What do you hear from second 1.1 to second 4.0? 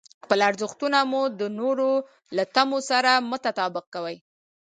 مو د نورو له تمو سره مه تطابق